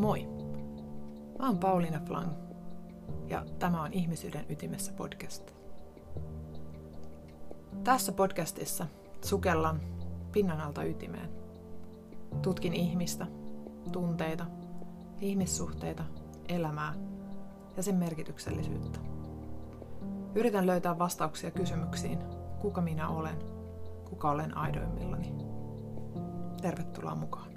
Moi! 0.00 0.28
Mä 1.38 1.46
oon 1.46 1.58
Pauliina 1.58 2.00
Flang 2.06 2.32
ja 3.26 3.44
tämä 3.58 3.82
on 3.82 3.92
Ihmisyyden 3.92 4.44
ytimessä 4.48 4.92
podcast. 4.92 5.50
Tässä 7.84 8.12
podcastissa 8.12 8.86
sukellan 9.24 9.80
pinnan 10.32 10.60
alta 10.60 10.84
ytimeen. 10.84 11.30
Tutkin 12.42 12.74
ihmistä, 12.74 13.26
tunteita, 13.92 14.46
ihmissuhteita, 15.20 16.04
elämää 16.48 16.94
ja 17.76 17.82
sen 17.82 17.94
merkityksellisyyttä. 17.94 19.00
Yritän 20.34 20.66
löytää 20.66 20.98
vastauksia 20.98 21.50
kysymyksiin, 21.50 22.18
kuka 22.60 22.80
minä 22.80 23.08
olen, 23.08 23.38
kuka 24.08 24.30
olen 24.30 24.56
aidoimmillani. 24.56 25.34
Tervetuloa 26.62 27.14
mukaan. 27.14 27.50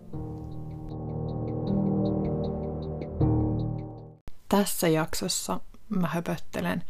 Tässä 4.53 4.87
jaksossa 4.87 5.59
mä 5.89 6.07
höpöttelen 6.07 6.83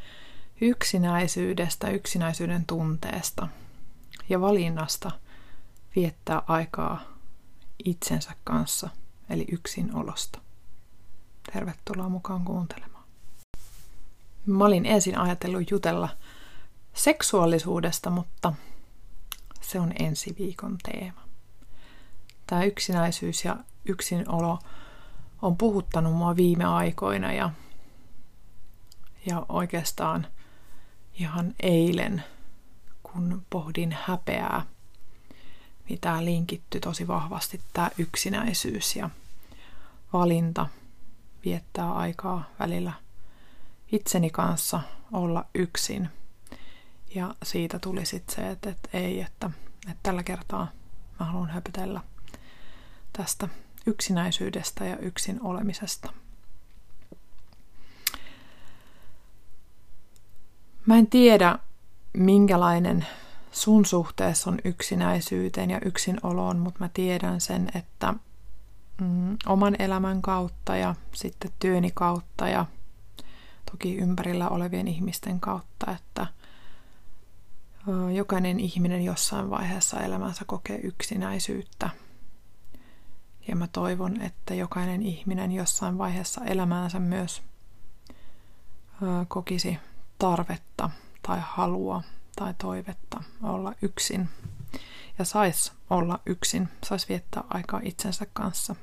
yksinäisyydestä, 0.61 1.89
yksinäisyyden 1.89 2.65
tunteesta 2.65 3.47
ja 4.29 4.41
valinnasta 4.41 5.11
viettää 5.95 6.41
aikaa 6.47 7.01
itsensä 7.85 8.31
kanssa, 8.43 8.89
eli 9.29 9.45
yksinolosta. 9.51 10.39
Tervetuloa 11.53 12.09
mukaan 12.09 12.45
kuuntelemaan. 12.45 13.03
Mä 14.45 14.65
olin 14.65 14.85
ensin 14.85 15.17
ajatellut 15.17 15.71
jutella 15.71 16.09
seksuaalisuudesta, 16.93 18.09
mutta 18.09 18.53
se 19.61 19.79
on 19.79 19.93
ensi 19.99 20.35
viikon 20.39 20.77
teema. 20.83 21.27
Tämä 22.47 22.63
yksinäisyys 22.63 23.45
ja 23.45 23.57
yksinolo 23.85 24.59
on 25.43 25.57
puhuttanut 25.57 26.13
mua 26.13 26.35
viime 26.35 26.65
aikoina 26.65 27.33
ja, 27.33 27.49
ja 29.25 29.45
oikeastaan 29.49 30.27
ihan 31.19 31.55
eilen, 31.59 32.23
kun 33.03 33.45
pohdin 33.49 33.97
häpeää, 34.01 34.65
niin 35.89 35.99
tämä 36.01 36.25
linkitty 36.25 36.79
tosi 36.79 37.07
vahvasti 37.07 37.61
tämä 37.73 37.89
yksinäisyys 37.97 38.95
ja 38.95 39.09
valinta 40.13 40.67
viettää 41.45 41.93
aikaa 41.93 42.43
välillä 42.59 42.93
itseni 43.91 44.29
kanssa 44.29 44.79
olla 45.11 45.45
yksin. 45.55 46.09
Ja 47.15 47.35
siitä 47.43 47.79
tuli 47.79 48.05
sitten 48.05 48.35
se, 48.35 48.49
että, 48.49 48.69
että 48.69 48.89
ei, 48.93 49.21
että, 49.21 49.49
että 49.87 49.99
tällä 50.03 50.23
kertaa 50.23 50.67
mä 51.19 51.25
haluan 51.25 51.49
höpötellä 51.49 52.01
tästä 53.13 53.47
yksinäisyydestä 53.85 54.85
ja 54.85 54.97
yksin 54.97 55.39
olemisesta. 55.41 56.13
Mä 60.85 60.97
en 60.97 61.07
tiedä, 61.07 61.59
minkälainen 62.13 63.07
sun 63.51 63.85
suhteessa 63.85 64.49
on 64.49 64.59
yksinäisyyteen 64.65 65.69
ja 65.69 65.79
yksinoloon, 65.85 66.59
mutta 66.59 66.79
mä 66.79 66.89
tiedän 66.93 67.41
sen, 67.41 67.69
että 67.75 68.13
mm, 69.01 69.37
oman 69.45 69.75
elämän 69.79 70.21
kautta 70.21 70.75
ja 70.75 70.95
sitten 71.11 71.51
työni 71.59 71.91
kautta 71.93 72.47
ja 72.47 72.65
toki 73.71 73.95
ympärillä 73.95 74.49
olevien 74.49 74.87
ihmisten 74.87 75.39
kautta, 75.39 75.91
että 75.91 76.27
jokainen 78.15 78.59
ihminen 78.59 79.05
jossain 79.05 79.49
vaiheessa 79.49 79.99
elämänsä 79.99 80.45
kokee 80.45 80.79
yksinäisyyttä– 80.83 81.89
ja 83.47 83.55
mä 83.55 83.67
toivon, 83.67 84.21
että 84.21 84.53
jokainen 84.53 85.03
ihminen 85.03 85.51
jossain 85.51 85.97
vaiheessa 85.97 86.45
elämäänsä 86.45 86.99
myös 86.99 87.41
kokisi 89.27 89.77
tarvetta 90.19 90.89
tai 91.21 91.39
halua 91.41 92.03
tai 92.35 92.53
toivetta 92.57 93.23
olla 93.43 93.73
yksin 93.81 94.29
ja 95.19 95.25
sais 95.25 95.73
olla 95.89 96.19
yksin, 96.25 96.69
sais 96.85 97.09
viettää 97.09 97.43
aikaa 97.49 97.79
itsensä 97.83 98.25
kanssa. 98.33 98.75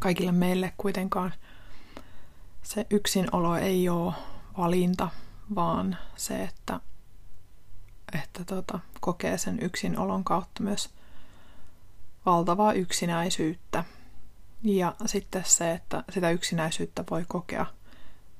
Kaikille 0.00 0.32
meille 0.32 0.72
kuitenkaan 0.78 1.32
se 2.62 2.86
yksinolo 2.90 3.56
ei 3.56 3.88
ole 3.88 4.14
valinta, 4.58 5.08
vaan 5.54 5.96
se, 6.16 6.42
että, 6.42 6.80
että 8.12 8.44
tota, 8.44 8.80
kokee 9.00 9.38
sen 9.38 9.58
yksinolon 9.62 10.24
kautta 10.24 10.62
myös 10.62 10.90
valtavaa 12.26 12.72
yksinäisyyttä. 12.72 13.84
Ja 14.62 14.94
sitten 15.06 15.44
se, 15.46 15.72
että 15.72 16.04
sitä 16.10 16.30
yksinäisyyttä 16.30 17.04
voi 17.10 17.24
kokea 17.28 17.66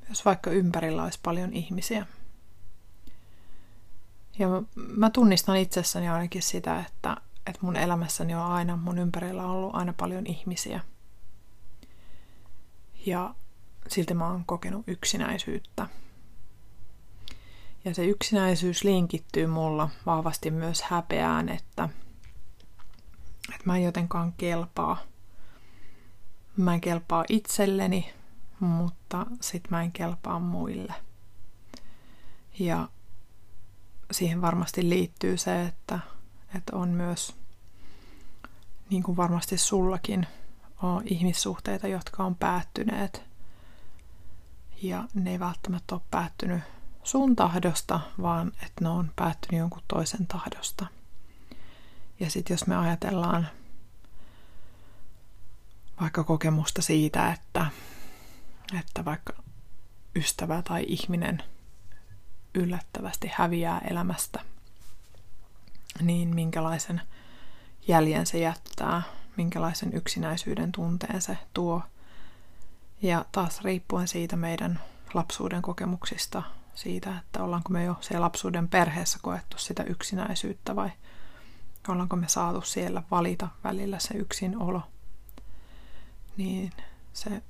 jos 0.08 0.24
vaikka 0.24 0.50
ympärillä 0.50 1.02
olisi 1.02 1.18
paljon 1.22 1.52
ihmisiä. 1.52 2.06
Ja 4.38 4.48
mä 4.76 5.10
tunnistan 5.10 5.56
itsessäni 5.56 6.08
ainakin 6.08 6.42
sitä, 6.42 6.80
että, 6.80 7.16
että 7.46 7.60
mun 7.62 7.76
elämässäni 7.76 8.34
on 8.34 8.42
aina, 8.42 8.76
mun 8.76 8.98
ympärillä 8.98 9.46
ollut 9.46 9.74
aina 9.74 9.94
paljon 9.96 10.26
ihmisiä. 10.26 10.80
Ja 13.06 13.34
silti 13.88 14.14
mä 14.14 14.26
oon 14.26 14.44
kokenut 14.46 14.84
yksinäisyyttä. 14.86 15.86
Ja 17.84 17.94
se 17.94 18.04
yksinäisyys 18.04 18.84
linkittyy 18.84 19.46
mulla 19.46 19.88
vahvasti 20.06 20.50
myös 20.50 20.82
häpeään, 20.82 21.48
että– 21.48 21.88
että 23.50 23.62
mä 23.64 23.76
en 23.76 23.82
jotenkaan 23.82 24.32
kelpaa. 24.32 24.98
Mä 26.56 26.74
en 26.74 26.80
kelpaa 26.80 27.24
itselleni, 27.28 28.12
mutta 28.60 29.26
sit 29.40 29.70
mä 29.70 29.82
en 29.82 29.92
kelpaa 29.92 30.38
muille. 30.38 30.94
Ja 32.58 32.88
siihen 34.10 34.42
varmasti 34.42 34.88
liittyy 34.88 35.36
se, 35.36 35.62
että, 35.62 35.98
että 36.54 36.76
on 36.76 36.88
myös, 36.88 37.34
niin 38.90 39.02
kuin 39.02 39.16
varmasti 39.16 39.58
sullakin, 39.58 40.26
on 40.82 41.02
ihmissuhteita, 41.04 41.88
jotka 41.88 42.24
on 42.24 42.34
päättyneet. 42.34 43.22
Ja 44.82 45.04
ne 45.14 45.30
ei 45.30 45.40
välttämättä 45.40 45.94
ole 45.94 46.02
päättynyt 46.10 46.62
sun 47.02 47.36
tahdosta, 47.36 48.00
vaan 48.22 48.48
että 48.48 48.84
ne 48.84 48.88
on 48.88 49.10
päättynyt 49.16 49.58
jonkun 49.58 49.82
toisen 49.88 50.26
tahdosta. 50.26 50.86
Ja 52.20 52.30
sitten 52.30 52.54
jos 52.54 52.66
me 52.66 52.76
ajatellaan 52.76 53.48
vaikka 56.00 56.24
kokemusta 56.24 56.82
siitä, 56.82 57.32
että, 57.32 57.66
että 58.78 59.04
vaikka 59.04 59.32
ystävä 60.16 60.62
tai 60.62 60.84
ihminen 60.88 61.42
yllättävästi 62.54 63.30
häviää 63.34 63.78
elämästä, 63.78 64.40
niin 66.00 66.34
minkälaisen 66.34 67.02
jäljen 67.88 68.26
se 68.26 68.38
jättää, 68.38 69.02
minkälaisen 69.36 69.92
yksinäisyyden 69.92 70.72
tunteen 70.72 71.22
se 71.22 71.38
tuo. 71.54 71.82
Ja 73.02 73.24
taas 73.32 73.60
riippuen 73.60 74.08
siitä 74.08 74.36
meidän 74.36 74.80
lapsuuden 75.14 75.62
kokemuksista, 75.62 76.42
siitä, 76.74 77.18
että 77.18 77.42
ollaanko 77.42 77.68
me 77.68 77.84
jo 77.84 77.96
siellä 78.00 78.24
lapsuuden 78.24 78.68
perheessä 78.68 79.18
koettu 79.22 79.58
sitä 79.58 79.82
yksinäisyyttä 79.82 80.76
vai– 80.76 80.90
ollaanko 81.88 82.16
me 82.16 82.28
saatu 82.28 82.60
siellä 82.60 83.02
valita 83.10 83.48
välillä 83.64 83.98
se 83.98 84.14
yksin 84.14 84.62
olo, 84.62 84.82
niin 86.36 86.72
se, 87.12 87.42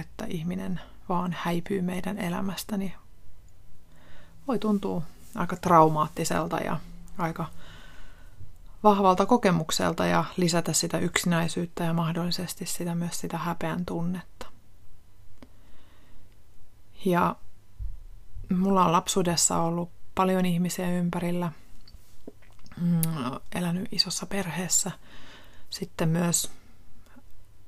että 0.00 0.24
ihminen 0.28 0.80
vaan 1.08 1.36
häipyy 1.38 1.82
meidän 1.82 2.18
elämästä, 2.18 2.76
niin 2.76 2.94
voi 4.48 4.58
tuntua 4.58 5.02
aika 5.34 5.56
traumaattiselta 5.56 6.56
ja 6.56 6.80
aika 7.18 7.46
vahvalta 8.82 9.26
kokemukselta 9.26 10.06
ja 10.06 10.24
lisätä 10.36 10.72
sitä 10.72 10.98
yksinäisyyttä 10.98 11.84
ja 11.84 11.92
mahdollisesti 11.92 12.66
sitä 12.66 12.94
myös 12.94 13.20
sitä 13.20 13.38
häpeän 13.38 13.86
tunnetta. 13.86 14.46
Ja 17.04 17.36
mulla 18.56 18.84
on 18.84 18.92
lapsuudessa 18.92 19.56
ollut 19.56 19.90
paljon 20.14 20.46
ihmisiä 20.46 20.90
ympärillä– 20.90 21.52
mm, 22.80 23.00
elänyt 23.54 23.88
isossa 23.92 24.26
perheessä. 24.26 24.90
Sitten 25.70 26.08
myös 26.08 26.50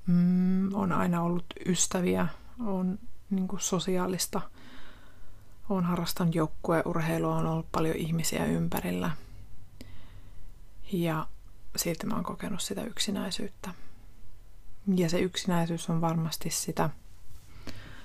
mm, 0.06 0.74
on 0.74 0.92
aina 0.92 1.22
ollut 1.22 1.44
ystäviä, 1.66 2.26
on 2.66 2.98
niin 3.30 3.48
kuin 3.48 3.60
sosiaalista, 3.60 4.40
on 5.68 5.84
harrastanut 5.84 6.34
joukkueurheilua, 6.34 7.36
on 7.36 7.46
ollut 7.46 7.72
paljon 7.72 7.96
ihmisiä 7.96 8.44
ympärillä. 8.44 9.10
Ja 10.92 11.26
silti 11.76 12.06
mä 12.06 12.14
oon 12.14 12.24
kokenut 12.24 12.60
sitä 12.60 12.82
yksinäisyyttä. 12.82 13.74
Ja 14.94 15.10
se 15.10 15.18
yksinäisyys 15.18 15.90
on 15.90 16.00
varmasti 16.00 16.50
sitä 16.50 16.90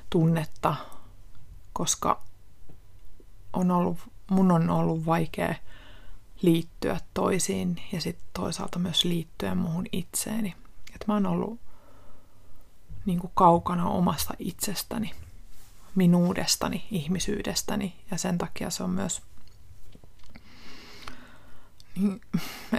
tunnetta, 0.09 0.75
koska 1.73 2.21
on 3.53 3.71
ollut, 3.71 3.97
mun 4.29 4.51
on 4.51 4.69
ollut 4.69 5.05
vaikea 5.05 5.55
liittyä 6.41 6.99
toisiin 7.13 7.81
ja 7.91 8.01
sitten 8.01 8.25
toisaalta 8.33 8.79
myös 8.79 9.03
liittyä 9.03 9.55
muuhun 9.55 9.85
itseeni. 9.91 10.55
Että 10.95 11.05
mä 11.07 11.13
oon 11.13 11.25
ollut 11.25 11.59
niin 13.05 13.19
kuin 13.19 13.31
kaukana 13.35 13.89
omasta 13.89 14.33
itsestäni, 14.39 15.11
minuudestani, 15.95 16.87
ihmisyydestäni. 16.91 17.95
Ja 18.11 18.17
sen 18.17 18.37
takia 18.37 18.69
se 18.69 18.83
on 18.83 18.89
myös, 18.89 19.21
niin, 21.95 22.21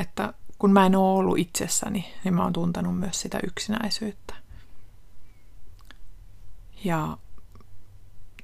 että 0.00 0.34
kun 0.58 0.72
mä 0.72 0.86
en 0.86 0.96
ole 0.96 1.18
ollut 1.18 1.38
itsessäni, 1.38 2.12
niin 2.24 2.34
mä 2.34 2.42
oon 2.42 2.52
tuntenut 2.52 2.98
myös 2.98 3.20
sitä 3.20 3.40
yksinäisyyttä. 3.42 4.34
Ja 6.84 7.18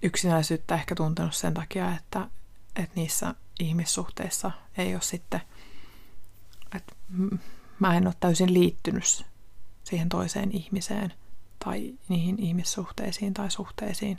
yksinäisyyttä 0.03 0.75
ehkä 0.75 0.95
tuntenut 0.95 1.35
sen 1.35 1.55
takia, 1.55 1.95
että, 1.95 2.29
että 2.77 2.93
niissä 2.97 3.35
ihmissuhteissa 3.61 4.51
ei 4.79 4.95
ole 4.95 5.03
sitten, 5.03 5.41
että 6.75 6.95
mä 7.81 7.97
en 7.97 8.07
ole 8.07 8.15
täysin 8.21 8.55
liittynyt 8.55 9.27
siihen 9.85 10.09
toiseen 10.09 10.53
ihmiseen 10.53 11.13
tai 11.65 11.95
niihin 12.09 12.39
ihmissuhteisiin 12.39 13.35
tai 13.35 13.51
suhteisiin, 13.51 14.19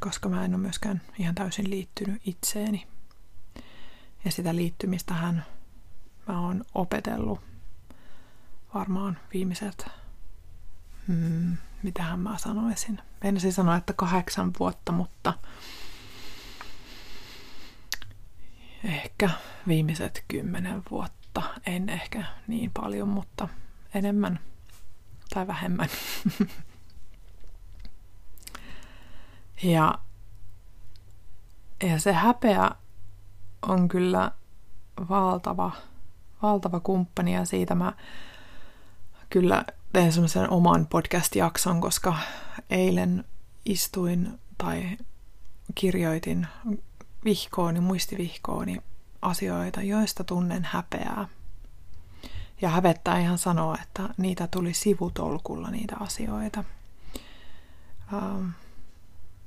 koska 0.00 0.28
mä 0.28 0.44
en 0.44 0.54
ole 0.54 0.62
myöskään 0.62 1.00
ihan 1.18 1.34
täysin 1.34 1.70
liittynyt 1.70 2.22
itseeni. 2.24 2.86
Ja 4.24 4.30
sitä 4.30 4.56
liittymistähän 4.56 5.44
mä 6.28 6.40
oon 6.40 6.64
opetellut 6.74 7.40
varmaan 8.74 9.18
viimeiset, 9.34 9.86
hmm, 11.06 11.56
mitähän 11.82 12.20
mä 12.20 12.38
sanoisin. 12.38 13.00
Meinasin 13.22 13.52
sanoa, 13.52 13.76
että 13.76 13.92
kahdeksan 13.92 14.52
vuotta, 14.58 14.92
mutta 14.92 15.34
ehkä 18.84 19.30
viimeiset 19.68 20.24
kymmenen 20.28 20.82
vuotta. 20.90 21.42
En 21.66 21.88
ehkä 21.88 22.24
niin 22.46 22.70
paljon, 22.70 23.08
mutta 23.08 23.48
enemmän 23.94 24.40
tai 25.34 25.46
vähemmän. 25.46 25.88
ja, 29.62 29.98
ja 31.82 31.98
se 32.00 32.12
häpeä 32.12 32.70
on 33.62 33.88
kyllä 33.88 34.32
valtava, 35.08 35.72
valtava 36.42 36.80
kumppani 36.80 37.34
ja 37.34 37.44
siitä 37.44 37.74
mä 37.74 37.92
kyllä 39.30 39.64
teen 39.92 40.12
semmoisen 40.12 40.50
oman 40.50 40.86
podcast-jakson, 40.86 41.80
koska 41.80 42.14
eilen 42.70 43.24
istuin 43.64 44.38
tai 44.58 44.98
kirjoitin 45.74 46.46
vihkooni, 47.28 47.80
muistivihkooni 47.80 48.76
asioita, 49.22 49.82
joista 49.82 50.24
tunnen 50.24 50.64
häpeää. 50.64 51.28
Ja 52.62 52.68
hävettää 52.68 53.18
ihan 53.18 53.38
sanoa, 53.38 53.78
että 53.82 54.08
niitä 54.16 54.46
tuli 54.46 54.74
sivutolkulla 54.74 55.70
niitä 55.70 55.96
asioita. 56.00 56.64
Ähm, 58.14 58.48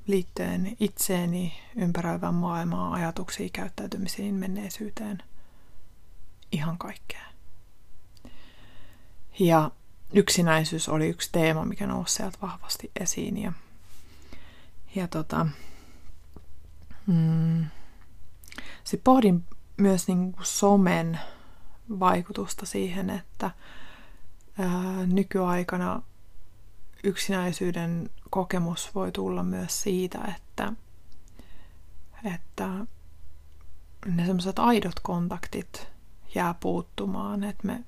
liittyen 0.06 0.76
itseeni, 0.80 1.52
ympäröivän 1.76 2.34
maailmaa, 2.34 2.92
ajatuksiin, 2.92 3.52
käyttäytymisiin, 3.52 4.34
menneisyyteen. 4.34 5.22
Ihan 6.52 6.78
kaikkea. 6.78 7.24
Ja 9.38 9.70
yksinäisyys 10.12 10.88
oli 10.88 11.08
yksi 11.08 11.28
teema, 11.32 11.64
mikä 11.64 11.86
nousi 11.86 12.14
sieltä 12.14 12.38
vahvasti 12.42 12.90
esiin. 13.00 13.38
Ja, 13.38 13.52
ja 14.94 15.08
tota, 15.08 15.46
mm, 17.06 17.66
sitten 18.84 19.04
pohdin 19.04 19.44
myös 19.76 20.08
niin 20.08 20.32
kuin 20.32 20.46
somen 20.46 21.20
vaikutusta 22.00 22.66
siihen, 22.66 23.10
että 23.10 23.50
ää, 24.58 25.06
nykyaikana 25.06 26.02
yksinäisyyden 27.04 28.10
kokemus 28.30 28.94
voi 28.94 29.12
tulla 29.12 29.42
myös 29.42 29.82
siitä, 29.82 30.18
että, 30.36 30.72
että 32.34 32.68
ne 34.06 34.26
semmoiset 34.26 34.58
aidot 34.58 35.00
kontaktit 35.02 35.88
jää 36.34 36.54
puuttumaan, 36.54 37.44
että 37.44 37.66
me 37.66 37.84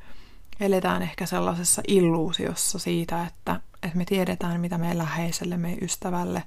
eletään 0.60 1.02
ehkä 1.02 1.26
sellaisessa 1.26 1.82
illuusiossa 1.88 2.78
siitä, 2.78 3.26
että, 3.26 3.60
että 3.82 3.96
me 3.96 4.04
tiedetään, 4.04 4.60
mitä 4.60 4.78
meidän 4.78 4.98
läheiselle, 4.98 5.56
meidän 5.56 5.84
ystävälle, 5.84 6.42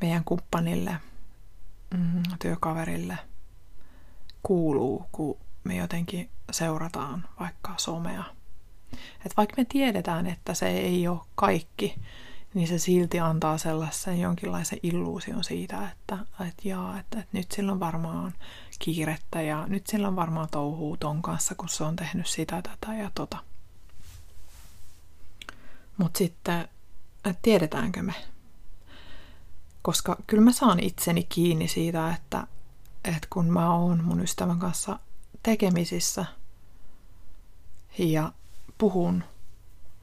meidän 0.00 0.24
kumppanille, 0.24 0.96
mm, 1.96 2.22
työkaverille 2.38 3.18
kuuluu, 4.42 5.06
kun 5.12 5.38
me 5.64 5.76
jotenkin 5.76 6.30
seurataan 6.50 7.28
vaikka 7.40 7.74
somea. 7.76 8.24
Et 9.26 9.36
vaikka 9.36 9.54
me 9.56 9.64
tiedetään, 9.64 10.26
että 10.26 10.54
se 10.54 10.68
ei 10.68 11.08
ole 11.08 11.20
kaikki, 11.34 11.98
niin 12.54 12.68
se 12.68 12.78
silti 12.78 13.20
antaa 13.20 13.58
sellaisen 13.58 14.20
jonkinlaisen 14.20 14.78
illuusion 14.82 15.44
siitä, 15.44 15.88
että, 15.92 16.18
että, 16.48 16.68
jaa, 16.68 16.98
että, 16.98 17.18
että 17.18 17.36
nyt 17.38 17.52
sillä 17.52 17.72
on 17.72 17.80
varmaan 17.80 18.34
kiirettä 18.78 19.42
ja 19.42 19.66
nyt 19.66 19.86
sillä 19.86 20.08
on 20.08 20.16
varmaan 20.16 20.48
touhuu 20.50 20.96
ton 20.96 21.22
kanssa, 21.22 21.54
kun 21.54 21.68
se 21.68 21.84
on 21.84 21.96
tehnyt 21.96 22.26
sitä, 22.26 22.62
tätä 22.62 22.94
ja 22.94 23.10
tota. 23.14 23.38
Mutta 25.96 26.18
sitten, 26.18 26.60
että 27.24 27.42
tiedetäänkö 27.42 28.02
me? 28.02 28.14
Koska 29.86 30.16
kyllä 30.26 30.42
mä 30.42 30.52
saan 30.52 30.80
itseni 30.80 31.24
kiinni 31.24 31.68
siitä, 31.68 32.14
että, 32.14 32.46
että 33.04 33.28
kun 33.30 33.46
mä 33.46 33.74
oon 33.74 34.04
mun 34.04 34.20
ystävän 34.20 34.58
kanssa 34.58 34.98
tekemisissä 35.42 36.24
ja 37.98 38.32
puhun 38.78 39.24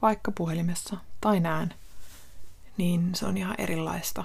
vaikka 0.02 0.32
puhelimessa 0.32 0.96
tai 1.20 1.40
näen, 1.40 1.74
niin 2.76 3.14
se 3.14 3.26
on 3.26 3.36
ihan 3.36 3.54
erilaista. 3.58 4.24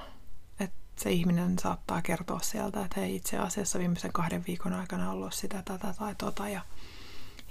Että 0.59 0.77
se 0.95 1.11
ihminen 1.11 1.59
saattaa 1.59 2.01
kertoa 2.01 2.39
sieltä, 2.39 2.85
että 2.85 2.99
hei 2.99 3.15
itse 3.15 3.37
asiassa 3.37 3.79
viimeisen 3.79 4.13
kahden 4.13 4.43
viikon 4.47 4.73
aikana 4.73 5.11
ollut 5.11 5.33
sitä, 5.33 5.61
tätä 5.65 5.93
tai 5.99 6.15
tota. 6.15 6.49
Ja, 6.49 6.61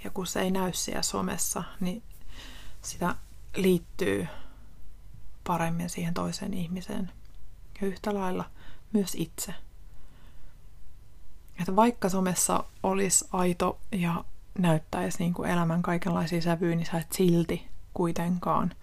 ja 0.03 0.09
kun 0.09 0.27
se 0.27 0.41
ei 0.41 0.51
näy 0.51 0.73
siellä 0.73 1.01
somessa, 1.01 1.63
niin 1.79 2.03
sitä 2.81 3.15
liittyy 3.55 4.27
paremmin 5.47 5.89
siihen 5.89 6.13
toiseen 6.13 6.53
ihmiseen. 6.53 7.11
Ja 7.81 7.87
yhtä 7.87 8.13
lailla 8.13 8.45
myös 8.93 9.15
itse. 9.15 9.53
Että 11.59 11.75
vaikka 11.75 12.09
somessa 12.09 12.63
olisi 12.83 13.27
aito 13.31 13.79
ja 13.91 14.25
näyttäisi 14.57 15.19
niin 15.19 15.33
kuin 15.33 15.49
elämän 15.49 15.81
kaikenlaisia 15.81 16.41
sävyjä, 16.41 16.75
niin 16.75 16.85
sä 16.85 16.97
et 16.97 17.11
silti 17.11 17.67
kuitenkaan 17.93 18.73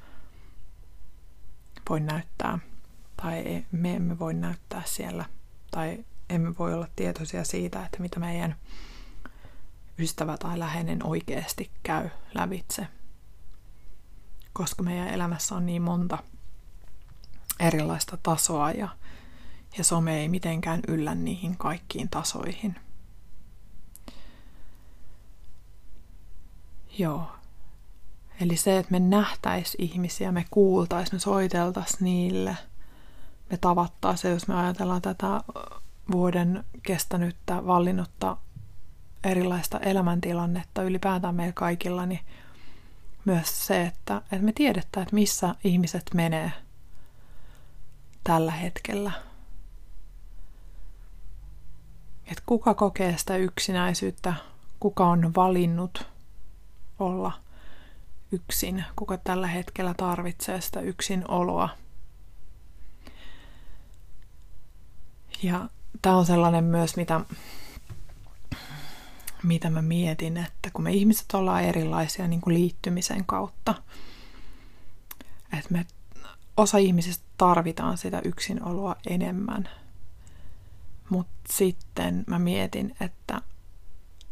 voi 1.91 2.01
näyttää. 2.01 2.59
Tai 3.17 3.65
me 3.73 3.95
emme 3.95 4.19
voi 4.19 4.35
näyttää 4.35 4.83
siellä. 4.87 5.25
Tai 5.71 6.05
emme 6.31 6.55
voi 6.59 6.75
olla 6.75 6.89
tietoisia 6.97 7.45
siitä, 7.45 7.85
että 7.85 8.01
mitä 8.01 8.21
meidän 8.21 8.57
ystävä 9.99 10.37
tai 10.37 10.59
läheinen 10.59 11.07
oikeasti 11.07 11.71
käy 11.83 12.11
lävitse. 12.35 12.87
Koska 14.53 14.83
meidän 14.83 15.09
elämässä 15.09 15.55
on 15.55 15.67
niin 15.67 15.83
monta 15.83 16.19
erilaista 17.61 18.19
tasoa 18.23 18.71
ja 18.71 18.89
ja 19.79 19.85
some 19.85 20.21
ei 20.21 20.29
mitenkään 20.29 20.81
yllä 20.89 21.15
niihin 21.15 21.57
kaikkiin 21.57 22.09
tasoihin. 22.09 22.77
Joo. 26.99 27.31
Eli 28.41 28.57
se, 28.57 28.79
että 28.79 28.93
me 28.93 29.01
nähtäis 29.01 29.77
ihmisiä, 29.79 30.33
me 30.33 30.45
kuultais, 30.51 31.13
me 31.13 31.19
soiteltais 31.19 32.01
niille, 32.01 32.57
me 33.51 33.57
tavattaa 33.57 34.17
se, 34.17 34.29
jos 34.29 34.49
me 34.49 34.55
ajatellaan 34.55 35.03
tätä 35.03 35.41
vuoden 36.11 36.65
kestänyttä, 36.83 37.67
vallinnutta 37.67 38.37
erilaista 39.25 39.79
elämäntilannetta 39.79 40.83
ylipäätään 40.83 41.35
meillä 41.35 41.53
kaikilla, 41.53 42.07
niin 42.07 42.21
myös 43.25 43.67
se, 43.67 43.83
että, 43.83 44.17
että 44.17 44.45
me 44.45 44.53
tiedetään, 44.53 45.03
että 45.03 45.15
missä 45.15 45.55
ihmiset 45.65 46.11
menee 46.15 46.53
tällä 48.27 48.53
hetkellä– 48.53 49.13
että 52.27 52.43
kuka 52.47 52.75
kokee 52.75 53.19
sitä 53.19 53.37
yksinäisyyttä, 53.37 54.35
kuka 54.81 55.07
on 55.07 55.35
valinnut 55.37 56.07
olla 56.99 57.33
yksin, 58.33 58.85
kuka 58.97 59.19
tällä 59.19 59.47
hetkellä 59.47 59.95
tarvitsee 59.95 60.61
sitä 60.61 60.81
yksinoloa. 60.81 61.69
Ja 65.43 65.69
tämä 66.03 66.17
on 66.17 66.27
sellainen 66.27 66.65
myös, 66.65 66.97
mitä, 66.97 67.21
mitä 69.43 69.71
mä 69.71 69.83
mietin, 69.83 70.37
että 70.37 70.71
kun 70.73 70.85
me 70.85 70.93
ihmiset 70.93 71.35
ollaan 71.35 71.65
erilaisia 71.65 72.29
niin 72.29 72.41
kuin 72.41 72.55
liittymisen 72.55 73.25
kautta, 73.25 73.75
että 75.59 75.71
me 75.73 75.87
osa 76.57 76.79
ihmisistä 76.79 77.25
tarvitaan 77.39 77.99
sitä 77.99 78.21
yksinoloa 78.25 78.97
enemmän– 79.07 79.69
mutta 81.09 81.33
sitten 81.51 82.25
mä 82.27 82.39
mietin, 82.39 82.97
että, 83.01 83.43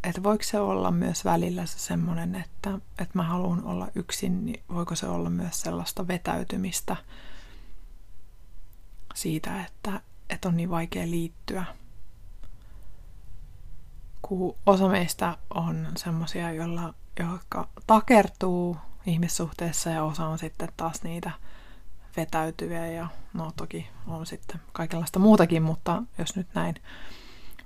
että 0.04 0.22
voiko 0.22 0.44
se 0.44 0.60
olla 0.60 0.90
myös 0.90 1.24
välillä 1.24 1.66
se 1.66 1.78
semmoinen, 1.78 2.34
että, 2.34 2.70
että 2.98 3.18
mä 3.18 3.22
haluan 3.22 3.64
olla 3.64 3.88
yksin, 3.94 4.46
niin 4.46 4.62
voiko 4.68 4.94
se 4.94 5.06
olla 5.06 5.30
myös 5.30 5.60
sellaista 5.60 6.08
vetäytymistä 6.08 6.96
siitä, 9.14 9.64
että, 9.64 10.00
että 10.30 10.48
on 10.48 10.56
niin 10.56 10.70
vaikea 10.70 11.10
liittyä. 11.10 11.64
Kun 14.22 14.56
osa 14.66 14.88
meistä 14.88 15.38
on 15.54 15.88
semmoisia, 15.96 16.52
jotka 16.52 17.68
takertuu 17.86 18.76
ihmissuhteessa 19.06 19.90
ja 19.90 20.04
osa 20.04 20.26
on 20.26 20.38
sitten 20.38 20.68
taas 20.76 21.02
niitä 21.02 21.30
vetäytyviä 22.16 22.86
ja 22.86 23.08
no 23.32 23.52
toki 23.56 23.88
on 24.06 24.26
sitten 24.26 24.60
kaikenlaista 24.72 25.18
muutakin, 25.18 25.62
mutta 25.62 26.02
jos 26.18 26.36
nyt 26.36 26.46
näin 26.54 26.74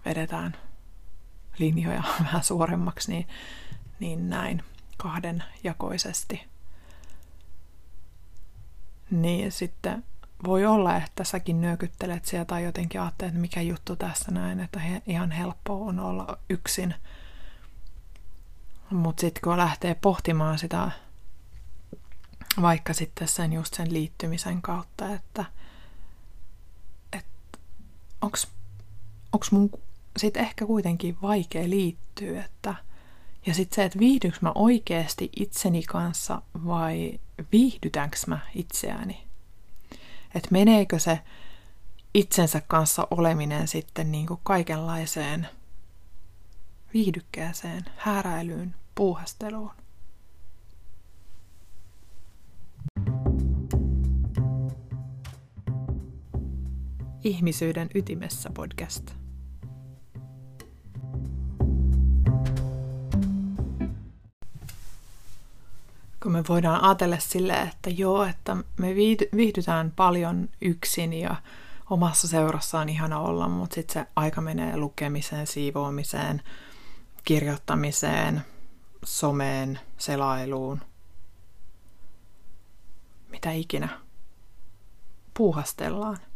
vedetään 0.05 0.57
linjoja 1.59 2.02
vähän 2.25 2.45
suoremmaksi, 2.45 3.12
niin, 3.12 3.28
niin 4.00 4.31
näin 4.31 4.62
kahdenjakoisesti. 4.97 6.45
Niin 9.11 9.52
sitten 9.52 10.05
voi 10.45 10.67
olla, 10.67 10.97
että 10.97 11.25
säkin 11.25 11.61
nyökyttelet 11.61 12.25
sieltä 12.25 12.49
tai 12.49 12.64
jotenkin 12.64 13.00
ajattelet, 13.00 13.31
että 13.31 13.40
mikä 13.40 13.61
juttu 13.61 13.97
tässä 13.97 14.31
näin, 14.31 14.61
että 14.61 14.81
he, 14.81 15.02
ihan 15.07 15.31
helppo 15.31 15.87
on 15.87 16.00
olla 16.00 16.38
yksin. 16.50 16.95
Mutta 18.90 19.21
sitten 19.21 19.40
kun 19.45 19.57
lähtee 19.57 19.95
pohtimaan 19.95 20.59
sitä 20.59 20.90
vaikka 22.62 22.92
sitten 22.92 23.28
sen 23.28 23.52
just 23.52 23.74
sen 23.74 23.92
liittymisen 23.92 24.62
kautta, 24.62 25.14
että, 25.14 25.44
että 27.12 27.58
onko 28.22 29.46
mun 29.50 29.70
sitten 30.16 30.42
ehkä 30.42 30.66
kuitenkin 30.66 31.16
vaikea 31.22 31.70
liittyä, 31.70 32.44
että 32.44 32.74
ja 33.46 33.54
sitten 33.54 33.76
se, 33.76 33.84
että 33.84 33.98
viihdyks 33.98 34.40
mä 34.40 34.52
oikeasti 34.54 35.30
itseni 35.36 35.82
kanssa 35.82 36.42
vai 36.66 37.20
viihdytänkö 37.52 38.16
mä 38.26 38.38
itseäni. 38.54 39.24
Että 40.34 40.48
meneekö 40.50 40.98
se 40.98 41.20
itsensä 42.14 42.62
kanssa 42.68 43.08
oleminen 43.10 43.68
sitten 43.68 44.12
niin 44.12 44.26
kuin 44.26 44.40
kaikenlaiseen 44.42 45.48
viihdykkeeseen, 46.94 47.84
hääräilyyn, 47.96 48.74
puuhasteluun. 48.94 49.70
Ihmisyyden 57.28 57.90
ytimessä 57.94 58.50
podcast. 58.54 59.11
Kun 66.23 66.32
me 66.32 66.44
voidaan 66.49 66.85
ajatella 66.85 67.18
sille, 67.18 67.52
että 67.52 67.90
joo, 67.90 68.25
että 68.25 68.56
me 68.76 68.94
viihdytään 69.37 69.92
paljon 69.97 70.49
yksin 70.61 71.12
ja 71.12 71.37
omassa 71.90 72.28
seurassa 72.28 72.78
on 72.78 72.88
ihana 72.88 73.18
olla, 73.18 73.49
mutta 73.49 73.75
sitten 73.75 74.04
se 74.04 74.11
aika 74.16 74.40
menee 74.40 74.76
lukemiseen, 74.76 75.47
siivoamiseen, 75.47 76.42
kirjoittamiseen, 77.25 78.42
someen, 79.04 79.80
selailuun, 79.99 80.80
mitä 83.28 83.52
ikinä 83.52 83.88
puuhastellaan. 85.35 86.27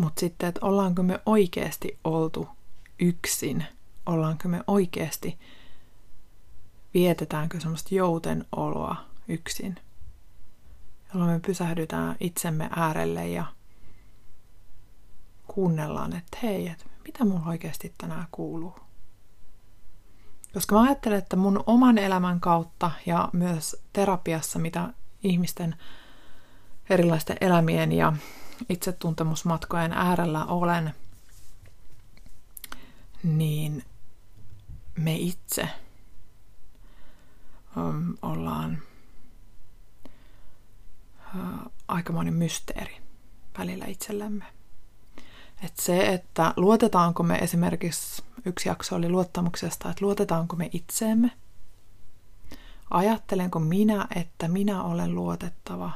Mutta 0.00 0.20
sitten, 0.20 0.48
että 0.48 0.66
ollaanko 0.66 1.02
me 1.02 1.20
oikeasti 1.26 1.98
oltu 2.04 2.48
yksin, 2.98 3.64
ollaanko 4.06 4.48
me 4.48 4.60
oikeasti, 4.66 5.38
vietetäänkö 6.94 7.60
semmoista 7.60 7.94
jouten 7.94 8.44
oloa 8.56 8.96
yksin, 9.28 9.76
jolloin 11.14 11.30
me 11.30 11.40
pysähdytään 11.40 12.16
itsemme 12.20 12.70
äärelle 12.76 13.28
ja 13.28 13.44
kuunnellaan, 15.46 16.16
että 16.16 16.38
hei, 16.42 16.68
että 16.68 16.84
mitä 17.04 17.24
mulla 17.24 17.48
oikeasti 17.50 17.94
tänään 17.98 18.26
kuuluu. 18.30 18.78
Koska 20.54 20.74
mä 20.74 20.82
ajattelen, 20.82 21.18
että 21.18 21.36
mun 21.36 21.64
oman 21.66 21.98
elämän 21.98 22.40
kautta 22.40 22.90
ja 23.06 23.28
myös 23.32 23.76
terapiassa, 23.92 24.58
mitä 24.58 24.92
ihmisten 25.22 25.76
erilaisten 26.90 27.36
elämien 27.40 27.92
ja 27.92 28.12
itsetuntemusmatkojen 28.68 29.92
äärellä 29.92 30.44
olen, 30.44 30.94
niin 33.22 33.84
me 34.98 35.14
itse 35.14 35.68
ollaan 38.22 38.78
aikamoinen 41.88 42.34
mysteeri 42.34 42.96
välillä 43.58 43.86
itsellemme. 43.86 44.44
Et 45.64 45.76
se, 45.76 46.12
että 46.12 46.54
luotetaanko 46.56 47.22
me 47.22 47.34
esimerkiksi, 47.38 48.22
yksi 48.44 48.68
jakso 48.68 48.96
oli 48.96 49.08
luottamuksesta, 49.08 49.90
että 49.90 50.04
luotetaanko 50.04 50.56
me 50.56 50.70
itseemme, 50.72 51.30
ajattelenko 52.90 53.58
minä, 53.58 54.06
että 54.16 54.48
minä 54.48 54.82
olen 54.82 55.14
luotettava 55.14 55.92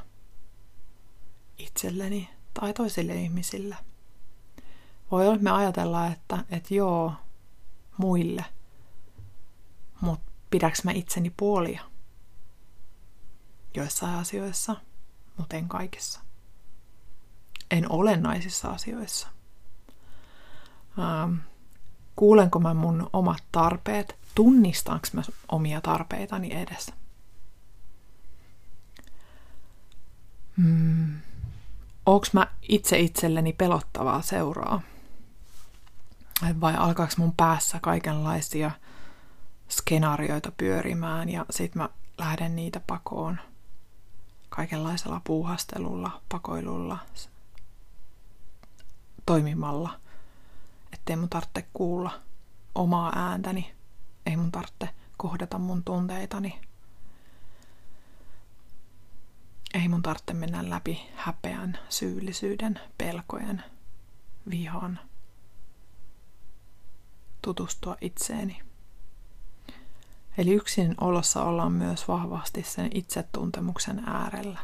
itselleni 1.58 2.33
tai 2.60 2.72
toisille 2.72 3.14
ihmisille. 3.14 3.76
Voi 5.10 5.24
olla, 5.24 5.34
että 5.34 5.44
me 5.44 5.50
ajatellaan, 5.50 6.12
että, 6.12 6.44
että 6.50 6.74
joo, 6.74 7.12
muille, 7.96 8.44
mutta 10.00 10.32
pidäks 10.50 10.84
mä 10.84 10.90
itseni 10.90 11.30
puolia? 11.36 11.82
Joissain 13.74 14.14
asioissa, 14.14 14.76
mutta 15.36 15.56
en 15.56 15.68
kaikissa. 15.68 16.20
En 17.70 17.92
olennaisissa 17.92 18.68
asioissa. 18.68 19.28
Ähm, 20.98 21.34
kuulenko 22.16 22.60
mä 22.60 22.74
mun 22.74 23.10
omat 23.12 23.44
tarpeet? 23.52 24.16
Tunnistanko 24.34 25.06
mä 25.12 25.22
omia 25.48 25.80
tarpeitani 25.80 26.54
edes? 26.54 26.92
Hmm 30.56 31.33
onko 32.06 32.26
mä 32.32 32.46
itse 32.62 32.98
itselleni 32.98 33.52
pelottavaa 33.52 34.22
seuraa? 34.22 34.80
Vai 36.60 36.74
alkaako 36.76 37.12
mun 37.16 37.32
päässä 37.36 37.78
kaikenlaisia 37.82 38.70
skenaarioita 39.68 40.52
pyörimään 40.56 41.28
ja 41.28 41.46
sit 41.50 41.74
mä 41.74 41.88
lähden 42.18 42.56
niitä 42.56 42.80
pakoon 42.86 43.38
kaikenlaisella 44.48 45.20
puuhastelulla, 45.24 46.20
pakoilulla, 46.28 46.98
toimimalla, 49.26 50.00
ettei 50.92 51.16
mun 51.16 51.28
tarvitse 51.28 51.66
kuulla 51.72 52.20
omaa 52.74 53.12
ääntäni, 53.16 53.74
ei 54.26 54.36
mun 54.36 54.52
tarvitse 54.52 54.88
kohdata 55.16 55.58
mun 55.58 55.84
tunteitani, 55.84 56.60
ei 59.74 59.88
mun 59.88 60.02
tarvitse 60.02 60.34
mennä 60.34 60.70
läpi 60.70 61.00
häpeän, 61.16 61.78
syyllisyyden, 61.88 62.80
pelkojen, 62.98 63.64
vihan, 64.50 65.00
tutustua 67.42 67.96
itseeni. 68.00 68.62
Eli 70.38 70.52
yksin 70.52 70.94
olossa 71.00 71.44
ollaan 71.44 71.72
myös 71.72 72.08
vahvasti 72.08 72.62
sen 72.62 72.90
itsetuntemuksen 72.94 74.02
äärellä. 74.06 74.58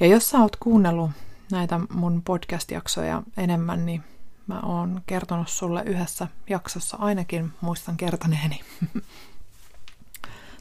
Ja 0.00 0.06
jos 0.06 0.30
sä 0.30 0.38
oot 0.38 0.56
kuunnellut 0.56 1.10
näitä 1.50 1.80
mun 1.90 2.22
podcast-jaksoja 2.22 3.22
enemmän, 3.36 3.86
niin 3.86 4.04
mä 4.46 4.60
oon 4.60 5.02
kertonut 5.06 5.48
sulle 5.48 5.82
yhdessä 5.82 6.28
jaksossa 6.48 6.96
ainakin, 7.00 7.52
muistan 7.60 7.96
kertoneeni. 7.96 8.60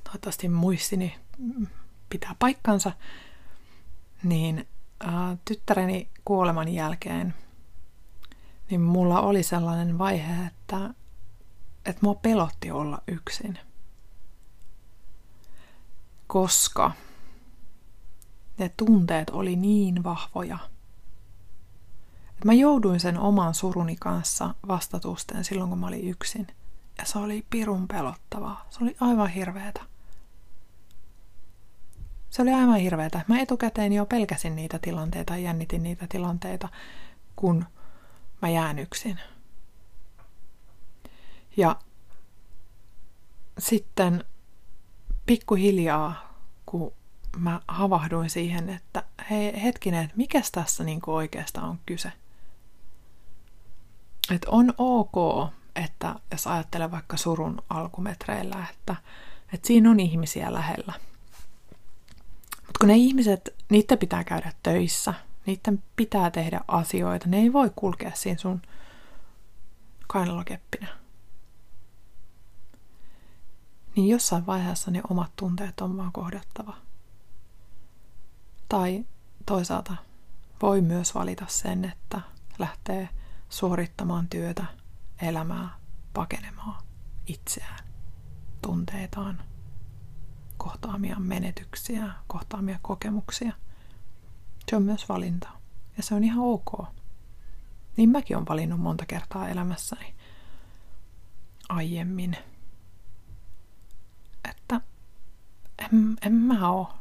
Toivottavasti 0.04 0.50
muistini 0.50 1.16
pitää 2.10 2.36
paikkansa, 2.40 2.92
niin 4.24 4.68
ää, 5.00 5.38
tyttäreni 5.46 6.10
kuoleman 6.26 6.68
jälkeen 6.68 7.34
niin 8.70 8.82
mulla 8.82 9.22
oli 9.22 9.44
sellainen 9.44 9.98
vaihe, 9.98 10.46
että, 10.46 10.94
että 11.86 12.00
mua 12.02 12.16
pelotti 12.16 12.72
olla 12.72 13.02
yksin. 13.08 13.60
Koska 16.28 16.92
ne 18.58 18.70
tunteet 18.78 19.30
oli 19.30 19.56
niin 19.56 20.04
vahvoja. 20.04 20.58
Että 22.30 22.46
mä 22.46 22.54
jouduin 22.54 23.00
sen 23.00 23.20
oman 23.20 23.54
suruni 23.54 23.96
kanssa 23.96 24.56
vastatusten 24.68 25.44
silloin, 25.44 25.70
kun 25.70 25.80
mä 25.80 25.88
olin 25.88 26.08
yksin. 26.08 26.48
Ja 26.98 27.06
se 27.06 27.20
oli 27.20 27.46
pirun 27.50 27.88
pelottavaa. 27.88 28.66
Se 28.70 28.84
oli 28.84 28.96
aivan 29.00 29.30
hirveetä. 29.30 29.82
Se 32.30 32.42
oli 32.42 32.54
aivan 32.54 32.80
hirveätä. 32.80 33.22
Mä 33.28 33.40
etukäteen 33.40 33.94
jo 33.94 34.06
pelkäsin 34.06 34.56
niitä 34.56 34.80
tilanteita 34.80 35.34
ja 35.34 35.40
jännitin 35.40 35.84
niitä 35.84 36.06
tilanteita, 36.10 36.70
kun 37.36 37.66
mä 38.42 38.50
jään 38.50 38.80
yksin. 38.80 39.20
Ja 41.58 41.76
sitten 43.60 44.24
pikkuhiljaa, 45.26 46.34
kun 46.66 46.94
mä 47.38 47.62
havahduin 47.68 48.30
siihen, 48.30 48.70
että 48.70 49.04
hei 49.30 49.64
hetkinen, 49.64 50.04
että 50.04 50.18
mikä 50.18 50.42
tässä 50.52 50.84
niin 50.84 51.00
oikeastaan 51.08 51.70
on 51.70 51.80
kyse. 51.86 52.12
Että 54.32 54.48
on 54.52 54.74
ok, 54.78 55.50
että 55.76 56.16
jos 56.32 56.48
ajattelee 56.48 56.92
vaikka 56.92 57.18
surun 57.18 57.62
alkumetreillä, 57.70 58.66
että, 58.72 58.96
että 59.54 59.68
siinä 59.68 59.92
on 59.92 60.00
ihmisiä 60.00 60.54
lähellä. 60.54 60.94
Mutta 62.68 62.80
kun 62.80 62.88
ne 62.88 62.96
ihmiset, 62.96 63.56
niitä 63.70 63.98
pitää 63.98 64.24
käydä 64.24 64.54
töissä, 64.64 65.14
niiden 65.46 65.84
pitää 65.96 66.32
tehdä 66.32 66.62
asioita, 66.68 67.28
ne 67.28 67.38
ei 67.38 67.54
voi 67.54 67.72
kulkea 67.76 68.12
siinä 68.14 68.40
sun 68.40 68.62
kainalokeppinä. 70.08 70.88
Niin 73.96 74.10
jossain 74.10 74.46
vaiheessa 74.46 74.92
ne 74.92 75.02
omat 75.10 75.32
tunteet 75.36 75.82
on 75.82 75.98
vaan 75.98 76.12
kohdattava. 76.12 76.78
Tai 78.70 79.06
toisaalta 79.46 79.96
voi 80.62 80.82
myös 80.82 81.16
valita 81.16 81.46
sen, 81.48 81.86
että 81.86 82.22
lähtee 82.60 83.10
suorittamaan 83.50 84.28
työtä, 84.30 84.66
elämää, 85.22 85.70
pakenemaan 86.14 86.84
itseään, 87.28 87.84
tunteitaan, 88.62 89.42
kohtaamia 90.68 91.16
menetyksiä, 91.20 92.12
kohtaamia 92.28 92.80
kokemuksia. 92.82 93.54
Se 94.70 94.76
on 94.76 94.84
myös 94.84 95.10
valinta. 95.10 95.50
Ja 95.98 96.04
se 96.04 96.16
on 96.16 96.24
ihan 96.24 96.44
ok. 96.44 96.88
Niin 97.98 98.10
mäkin 98.10 98.38
olen 98.38 98.48
valinnut 98.48 98.80
monta 98.80 99.06
kertaa 99.06 99.50
elämässäni 99.50 100.16
aiemmin. 101.70 102.38
Että 104.50 104.82
en, 105.78 106.18
en 106.22 106.34
mä 106.34 106.72
oo 106.72 106.94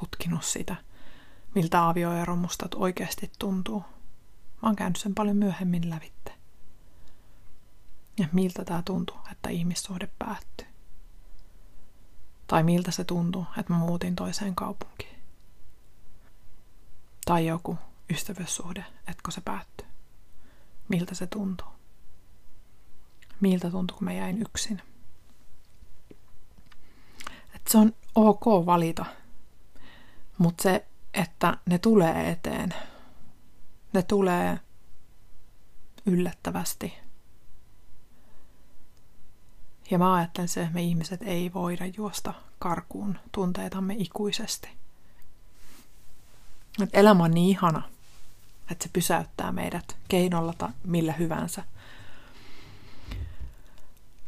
tutkinut 0.00 0.44
sitä, 0.44 0.76
miltä 1.54 1.88
avioero 1.88 2.36
oikeasti 2.74 3.30
tuntuu. 3.38 3.80
Mä 4.62 4.68
oon 4.68 4.76
käynyt 4.76 4.96
sen 4.96 5.14
paljon 5.14 5.36
myöhemmin 5.36 5.90
lävitte. 5.90 6.32
Ja 8.18 8.28
miltä 8.32 8.64
tämä 8.64 8.82
tuntuu, 8.82 9.16
että 9.32 9.50
ihmissuhde 9.50 10.08
päättyy. 10.18 10.65
Tai 12.46 12.62
miltä 12.62 12.90
se 12.90 13.04
tuntuu, 13.04 13.46
että 13.58 13.72
mä 13.72 13.78
muutin 13.78 14.16
toiseen 14.16 14.54
kaupunkiin. 14.54 15.16
Tai 17.24 17.46
joku 17.46 17.78
ystävyyssuhde, 18.10 18.84
etkö 19.06 19.30
se 19.30 19.40
päättyy. 19.40 19.86
Miltä 20.88 21.14
se 21.14 21.26
tuntuu. 21.26 21.68
Miltä 23.40 23.70
tuntuu, 23.70 23.96
kun 23.96 24.04
mä 24.04 24.12
jäin 24.12 24.42
yksin. 24.42 24.82
Et 27.54 27.68
se 27.68 27.78
on 27.78 27.92
ok 28.14 28.46
valita, 28.46 29.04
mutta 30.38 30.62
se, 30.62 30.86
että 31.14 31.58
ne 31.66 31.78
tulee 31.78 32.30
eteen, 32.30 32.74
ne 33.92 34.02
tulee 34.02 34.60
yllättävästi. 36.06 37.05
Ja 39.90 39.98
mä 39.98 40.14
ajattelen 40.14 40.48
se, 40.48 40.60
että 40.60 40.74
me 40.74 40.82
ihmiset 40.82 41.22
ei 41.22 41.52
voida 41.54 41.86
juosta 41.96 42.34
karkuun 42.58 43.18
tunteitamme 43.32 43.94
ikuisesti. 43.98 44.68
Et 46.82 46.90
elämä 46.92 47.24
on 47.24 47.30
niin 47.30 47.48
ihana, 47.48 47.82
että 48.70 48.82
se 48.82 48.90
pysäyttää 48.92 49.52
meidät 49.52 49.96
keinolla 50.08 50.54
tai 50.58 50.68
millä 50.84 51.12
hyvänsä. 51.12 51.64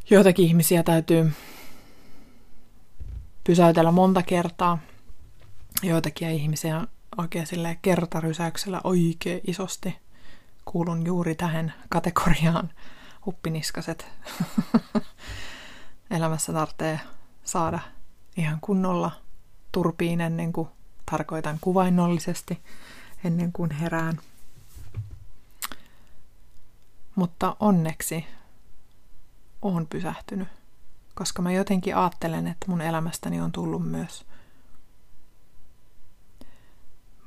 Joitakin 0.09 0.45
ihmisiä 0.45 0.83
täytyy 0.83 1.31
pysäytellä 3.43 3.91
monta 3.91 4.23
kertaa. 4.23 4.79
Joitakin 5.83 6.29
ihmisiä 6.29 6.87
oikein 7.17 7.47
sille 7.47 7.79
kertarysäyksellä 7.81 8.81
oikein 8.83 9.41
isosti. 9.47 9.95
Kuulun 10.65 11.05
juuri 11.05 11.35
tähän 11.35 11.73
kategoriaan 11.89 12.69
huppiniskaset. 13.25 14.07
Elämässä 16.11 16.53
tarvitsee 16.53 16.99
saada 17.43 17.79
ihan 18.37 18.57
kunnolla 18.61 19.11
turpiin 19.71 20.21
ennen 20.21 20.53
kuin 20.53 20.69
tarkoitan 21.11 21.57
kuvainnollisesti, 21.61 22.63
ennen 23.23 23.51
kuin 23.51 23.71
herään. 23.71 24.19
Mutta 27.15 27.55
onneksi 27.59 28.25
on 29.61 29.87
pysähtynyt, 29.87 30.47
koska 31.15 31.41
mä 31.41 31.51
jotenkin 31.51 31.95
ajattelen, 31.95 32.47
että 32.47 32.65
mun 32.67 32.81
elämästäni 32.81 33.41
on 33.41 33.51
tullut 33.51 33.91
myös 33.91 34.25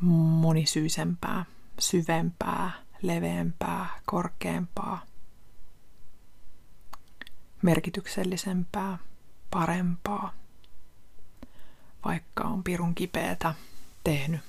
monisyisempää, 0.01 1.45
syvempää, 1.79 2.71
leveämpää, 3.03 3.87
korkeampaa, 4.07 5.03
merkityksellisempää, 7.63 8.99
parempaa, 9.51 10.35
vaikka 12.05 12.45
on 12.45 12.65
pirun 12.65 12.95
kipeätä 12.95 13.55
tehnyt 14.05 14.41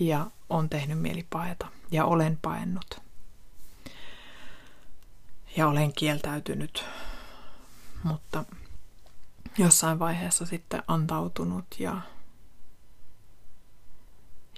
ja 0.00 0.30
on 0.48 0.68
tehnyt 0.68 0.98
mieli 0.98 1.26
paeta 1.30 1.68
ja 1.90 2.04
olen 2.04 2.38
paennut. 2.42 3.00
Ja 5.56 5.68
olen 5.68 5.92
kieltäytynyt, 5.92 6.84
mutta 8.02 8.44
jossain 9.58 9.98
vaiheessa 9.98 10.46
sitten 10.46 10.82
antautunut 10.86 11.66
ja 11.78 12.00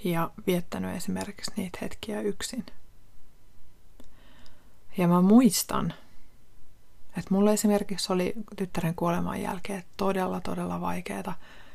ja 0.04 0.30
viettänyt 0.46 0.96
esimerkiksi 0.96 1.50
niitä 1.56 1.78
hetkiä 1.82 2.20
yksin. 2.20 2.66
Ja 4.96 5.08
mä 5.08 5.20
muistan, 5.20 5.94
että 7.20 7.34
mulle 7.34 7.52
esimerkiksi 7.52 8.12
oli 8.12 8.32
tyttären 8.56 8.94
kuoleman 8.94 9.42
jälkeen 9.42 9.84
todella, 9.96 10.40
todella 10.40 10.80
vaikeaa 10.80 11.34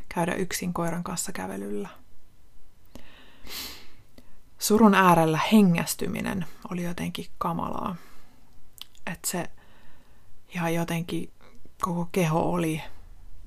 käydä 0.10 0.34
yksin 0.34 0.74
koiran 0.74 1.04
kanssa 1.04 1.32
kävelyllä. 1.32 1.90
Surun 4.60 4.96
äärellä 4.96 5.40
hengästyminen 5.52 6.46
oli 6.72 6.84
jotenkin 6.84 7.26
kamalaa. 7.38 7.96
Että 9.06 9.28
se 9.28 9.50
ihan 10.56 10.74
jotenkin 10.74 11.32
koko 11.82 12.10
keho 12.12 12.52
oli 12.52 12.82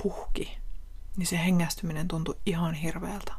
puhki, 0.02 0.58
niin 1.16 1.26
se 1.26 1.38
hengästyminen 1.38 2.08
tuntui 2.08 2.36
ihan 2.46 2.74
hirveältä. 2.74 3.34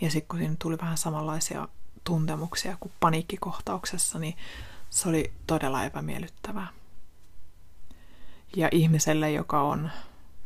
Ja 0.00 0.10
sitten 0.10 0.28
kun 0.28 0.38
siinä 0.38 0.56
tuli 0.58 0.78
vähän 0.80 0.98
samanlaisia 0.98 1.68
tuntemuksia 2.04 2.76
kuin 2.80 2.92
paniikkikohtauksessa, 3.00 4.18
niin 4.18 4.36
se 4.94 5.08
oli 5.08 5.32
todella 5.46 5.84
epämiellyttävää. 5.84 6.68
Ja 8.56 8.68
ihmiselle, 8.72 9.30
joka 9.30 9.62
on 9.62 9.90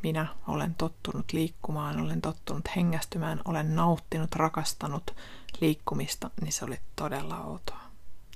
minä, 0.02 0.26
olen 0.46 0.74
tottunut 0.74 1.32
liikkumaan, 1.32 2.00
olen 2.00 2.20
tottunut 2.20 2.64
hengästymään, 2.76 3.40
olen 3.44 3.76
nauttinut, 3.76 4.34
rakastanut 4.34 5.16
liikkumista, 5.60 6.30
niin 6.40 6.52
se 6.52 6.64
oli 6.64 6.80
todella 6.96 7.40
outoa. 7.40 7.80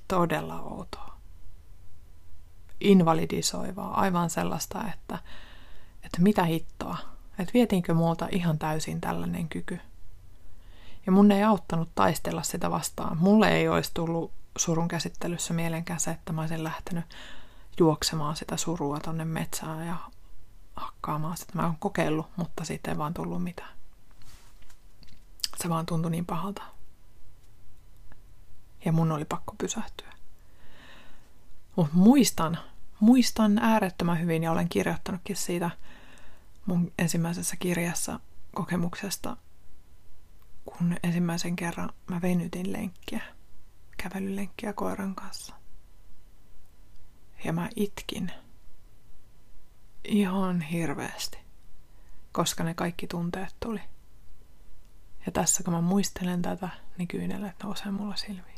Todella 0.07 0.59
outoa. 0.59 1.17
Invalidisoivaa, 2.79 4.01
aivan 4.01 4.29
sellaista, 4.29 4.83
että, 4.93 5.19
että 6.03 6.21
mitä 6.21 6.43
hittoa, 6.43 6.97
että 7.39 7.53
vietiinkö 7.53 7.93
multa 7.93 8.27
ihan 8.31 8.59
täysin 8.59 9.01
tällainen 9.01 9.49
kyky– 9.49 9.79
ja 11.05 11.11
mun 11.11 11.31
ei 11.31 11.43
auttanut 11.43 11.89
taistella 11.95 12.43
sitä 12.43 12.71
vastaan. 12.71 13.17
Mulle 13.17 13.51
ei 13.51 13.69
olisi 13.69 13.91
tullut 13.93 14.31
surun 14.57 14.87
käsittelyssä 14.87 15.53
mielenkään 15.53 15.99
se, 15.99 16.11
että 16.11 16.33
mä 16.33 16.41
olisin 16.41 16.63
lähtenyt 16.63 17.05
juoksemaan 17.79 18.35
sitä 18.35 18.57
surua 18.57 18.99
tonne 18.99 19.25
metsään 19.25 19.87
ja 19.87 19.97
hakkaamaan 20.75 21.37
sitä. 21.37 21.53
Mä 21.55 21.65
oon 21.65 21.77
kokeillut, 21.79 22.27
mutta 22.35 22.63
siitä 22.63 22.91
ei 22.91 22.97
vaan 22.97 23.13
tullut 23.13 23.43
mitään. 23.43 23.69
Se 25.57 25.69
vaan 25.69 25.85
tuntui 25.85 26.11
niin 26.11 26.25
pahalta. 26.25 26.63
Ja 28.85 28.91
mun 28.91 29.11
oli 29.11 29.25
pakko 29.25 29.55
pysähtyä. 29.57 30.13
Mutta 31.75 31.93
muistan, 31.95 32.59
muistan 32.99 33.59
äärettömän 33.59 34.19
hyvin 34.19 34.43
ja 34.43 34.51
olen 34.51 34.69
kirjoittanutkin 34.69 35.35
siitä 35.35 35.69
mun 36.65 36.91
ensimmäisessä 36.99 37.55
kirjassa 37.55 38.19
kokemuksesta 38.53 39.37
kun 40.65 40.97
ensimmäisen 41.03 41.55
kerran 41.55 41.89
mä 42.07 42.21
venytin 42.21 42.73
lenkkiä, 42.73 43.21
kävelylenkkiä 43.97 44.73
koiran 44.73 45.15
kanssa. 45.15 45.55
Ja 47.43 47.53
mä 47.53 47.69
itkin 47.75 48.31
ihan 50.03 50.61
hirveästi, 50.61 51.37
koska 52.31 52.63
ne 52.63 52.73
kaikki 52.73 53.07
tunteet 53.07 53.55
tuli. 53.59 53.81
Ja 55.25 55.31
tässä 55.31 55.63
kun 55.63 55.73
mä 55.73 55.81
muistelen 55.81 56.41
tätä, 56.41 56.69
niin 56.97 57.07
kyynelet 57.07 57.55
nousee 57.63 57.91
mulla 57.91 58.15
silmiin. 58.15 58.53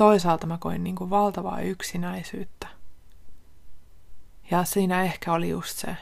toisaalta 0.00 0.46
mä 0.46 0.58
koin 0.58 0.84
niin 0.84 0.96
kuin 0.96 1.10
valtavaa 1.10 1.60
yksinäisyyttä. 1.60 2.68
Ja 4.50 4.64
siinä 4.64 5.02
ehkä 5.02 5.32
oli 5.32 5.48
just 5.48 5.78
se, 5.78 5.96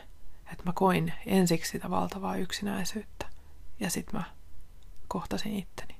että 0.53 0.64
mä 0.64 0.72
koin 0.74 1.12
ensiksi 1.27 1.70
sitä 1.70 1.90
valtavaa 1.90 2.37
yksinäisyyttä. 2.37 3.27
Ja 3.81 3.90
sitten 3.90 4.20
mä 4.20 4.24
kohtasin 5.09 5.57
itteni. 5.57 5.97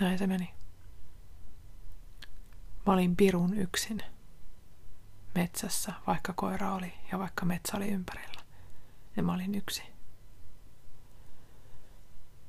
Näin 0.00 0.18
se 0.18 0.26
meni. 0.26 0.54
Mä 2.86 2.92
olin 2.92 3.16
pirun 3.16 3.54
yksin 3.58 4.02
metsässä, 5.34 5.92
vaikka 6.06 6.32
koira 6.32 6.74
oli 6.74 6.92
ja 7.12 7.18
vaikka 7.18 7.44
metsä 7.46 7.76
oli 7.76 7.88
ympärillä. 7.88 8.40
Ja 9.16 9.22
mä 9.22 9.34
olin 9.34 9.54
yksin. 9.54 9.86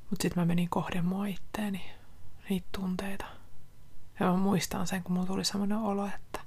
Mutta 0.10 0.24
sitten 0.24 0.42
mä 0.42 0.46
menin 0.46 0.70
kohden 0.70 1.06
mua 1.06 1.26
itteeni, 1.26 1.92
niitä 2.50 2.68
tunteita. 2.72 3.26
Ja 4.20 4.26
mä 4.26 4.38
muistan 4.38 4.88
sen, 4.88 5.04
kun 5.04 5.14
mulla 5.14 5.28
tuli 5.28 5.46
semmoinen 5.46 5.78
olo, 5.78 6.06
että 6.06 6.40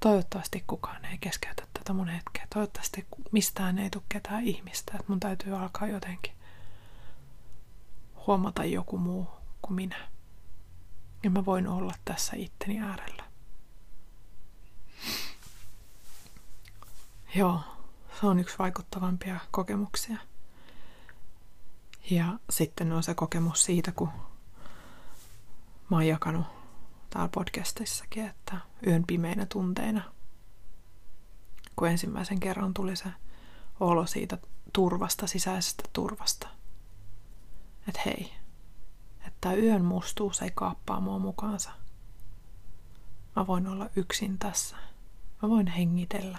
toivottavasti 0.00 0.64
kukaan 0.66 1.04
ei 1.04 1.18
keskeytä 1.18 1.66
tätä 1.72 1.92
mun 1.92 2.08
hetkeä. 2.08 2.46
Toivottavasti 2.54 3.06
mistään 3.32 3.78
ei 3.78 3.90
tule 3.90 4.02
ketään 4.08 4.44
ihmistä. 4.44 4.92
Että 4.92 5.04
mun 5.08 5.20
täytyy 5.20 5.56
alkaa 5.56 5.88
jotenkin 5.88 6.32
huomata 8.28 8.64
joku 8.64 8.98
muu 8.98 9.28
kuin 9.62 9.74
minä. 9.74 10.08
Ja 11.22 11.30
mä 11.30 11.44
voin 11.44 11.68
olla 11.68 11.94
tässä 12.04 12.36
itteni 12.36 12.80
äärellä. 12.80 13.24
Joo, 17.34 17.60
se 18.20 18.26
on 18.26 18.38
yksi 18.38 18.58
vaikuttavampia 18.58 19.40
kokemuksia. 19.50 20.16
Ja 22.10 22.38
sitten 22.50 22.92
on 22.92 23.02
se 23.02 23.14
kokemus 23.14 23.64
siitä, 23.64 23.92
kun 23.92 24.10
mä 25.90 25.96
oon 25.96 26.06
jakanut 26.06 26.46
täällä 27.10 27.28
podcastissakin, 27.34 28.26
että 28.26 28.56
yön 28.86 29.04
pimeinä 29.06 29.46
tunteina, 29.46 30.02
kun 31.76 31.88
ensimmäisen 31.88 32.40
kerran 32.40 32.74
tuli 32.74 32.96
se 32.96 33.08
olo 33.80 34.06
siitä 34.06 34.38
turvasta, 34.72 35.26
sisäisestä 35.26 35.82
turvasta. 35.92 36.57
Että 37.88 38.00
hei, 38.06 38.32
että 39.26 39.54
yön 39.54 39.84
mustuus 39.84 40.42
ei 40.42 40.50
kaappaa 40.54 41.00
mua 41.00 41.18
mukaansa. 41.18 41.70
Mä 43.36 43.46
voin 43.46 43.66
olla 43.66 43.90
yksin 43.96 44.38
tässä. 44.38 44.76
Mä 45.42 45.48
voin 45.48 45.66
hengitellä. 45.66 46.38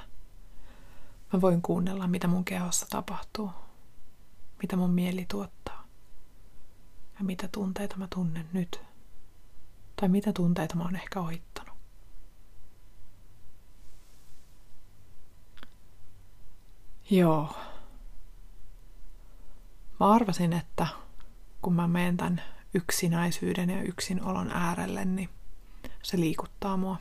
Mä 1.34 1.42
voin 1.42 1.62
kuunnella, 1.62 2.08
mitä 2.08 2.28
mun 2.28 2.46
kehossa 2.46 2.86
tapahtuu. 2.90 3.52
Mitä 4.62 4.76
mun 4.76 4.90
mieli 4.92 5.26
tuottaa. 5.26 5.84
Ja 7.20 7.26
mitä 7.26 7.48
tunteita 7.48 7.98
mä 7.98 8.08
tunnen 8.08 8.50
nyt. 8.54 8.82
Tai 9.96 10.10
mitä 10.10 10.34
tunteita 10.34 10.76
mä 10.76 10.84
oon 10.84 10.96
ehkä 10.96 11.20
ohittanut. 11.20 11.78
Joo. 17.10 17.56
Mä 20.00 20.08
arvasin, 20.08 20.54
että 20.54 20.88
kun 21.62 21.74
mä 21.74 21.88
menen 21.88 22.18
tämän 22.18 22.42
yksinäisyyden 22.74 23.70
ja 23.70 23.82
yksinolon 23.82 24.52
äärelle, 24.52 25.06
niin 25.06 25.30
se 26.04 26.20
liikuttaa 26.20 26.78
mua. 26.78 26.98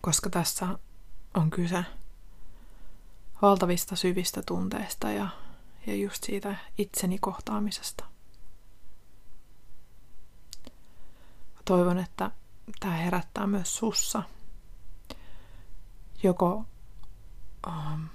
Koska 0.00 0.30
tässä 0.30 0.78
on 1.34 1.50
kyse 1.50 1.84
valtavista 3.42 3.96
syvistä 3.96 4.42
tunteista 4.46 5.10
ja, 5.10 5.28
ja 5.86 5.94
just 5.94 6.24
siitä 6.24 6.56
itseni 6.78 7.18
kohtaamisesta. 7.18 8.04
Toivon, 11.64 11.98
että 11.98 12.30
tämä 12.80 12.94
herättää 12.94 13.46
myös 13.46 13.76
sussa 13.76 14.22
joko 16.22 16.64
um, 17.66 18.08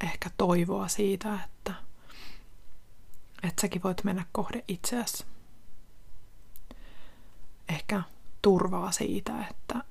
ehkä 0.00 0.30
toivoa 0.36 0.88
siitä, 0.88 1.34
että, 1.44 1.74
että 3.42 3.60
säkin 3.60 3.82
voit 3.82 4.04
mennä 4.04 4.24
kohde 4.32 4.64
itseäsi. 4.68 5.24
Ehkä 7.68 8.02
turvaa 8.42 8.92
siitä, 8.92 9.46
että, 9.50 9.84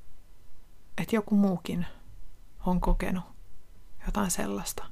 että 0.98 1.16
joku 1.16 1.36
muukin 1.36 1.86
on 2.66 2.82
kokenut 2.82 3.24
jotain 4.06 4.32
sellaista, 4.32 4.86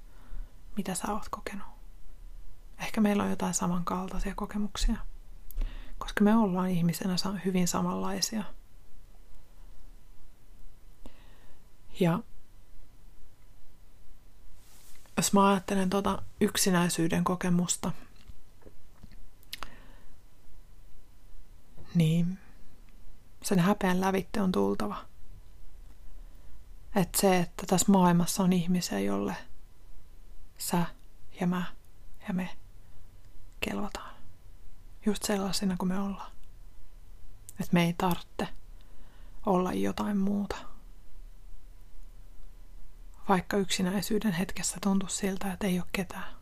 mitä 0.77 0.95
sä 0.95 1.13
oot 1.13 1.29
kokenut. 1.29 1.67
Ehkä 2.79 3.01
meillä 3.01 3.23
on 3.23 3.29
jotain 3.29 3.53
samankaltaisia 3.53 4.35
kokemuksia, 4.35 4.97
koska 5.97 6.23
me 6.23 6.35
ollaan 6.35 6.69
ihmisenä 6.69 7.15
hyvin 7.45 7.67
samanlaisia. 7.67 8.43
Ja 11.99 12.19
jos 15.17 15.33
mä 15.33 15.47
ajattelen 15.47 15.89
tuota 15.89 16.21
yksinäisyyden 16.41 17.23
kokemusta, 17.23 17.91
niin 21.97 22.39
sen 23.43 23.59
häpeän 23.59 24.01
lävitte 24.01 24.41
on 24.41 24.51
tultava. 24.51 25.05
Että 26.95 27.21
se, 27.21 27.39
että 27.39 27.65
tässä 27.67 27.91
maailmassa 27.91 28.43
on 28.43 28.53
ihmisiä, 28.53 28.99
jolle 28.99 29.35
sä 30.57 30.85
ja 31.39 31.47
mä 31.47 31.63
ja 32.27 32.33
me 32.33 32.49
kelvataan. 33.59 34.15
Just 35.05 35.23
sellaisina 35.23 35.75
kuin 35.77 35.89
me 35.89 35.99
ollaan. 35.99 36.31
Että 37.59 37.73
me 37.73 37.83
ei 37.83 37.95
tarvitse 37.97 38.47
olla 39.45 39.73
jotain 39.73 40.17
muuta. 40.17 40.55
Vaikka 43.29 43.57
yksinäisyyden 43.57 44.33
hetkessä 44.33 44.77
tuntuu 44.83 45.09
siltä, 45.09 45.53
että 45.53 45.67
ei 45.67 45.79
ole 45.79 45.87
ketään. 45.91 46.35